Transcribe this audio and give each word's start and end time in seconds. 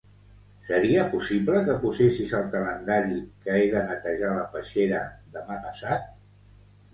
Seria 0.67 1.01
possible 1.09 1.59
que 1.67 1.75
posessis 1.83 2.33
al 2.39 2.47
calendari 2.55 3.19
que 3.45 3.59
he 3.59 3.69
de 3.75 3.83
netejar 3.91 4.33
la 4.39 4.47
peixera 4.57 5.03
demà 5.37 5.61
passat? 5.69 6.11